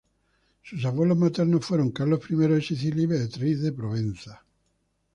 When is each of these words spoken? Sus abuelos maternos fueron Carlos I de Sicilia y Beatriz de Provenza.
Sus 0.63 0.83
abuelos 0.83 1.15
maternos 1.19 1.63
fueron 1.63 1.91
Carlos 1.91 2.21
I 2.27 2.35
de 2.35 2.59
Sicilia 2.63 3.03
y 3.03 3.05
Beatriz 3.05 3.61
de 3.61 3.71
Provenza. 3.71 4.43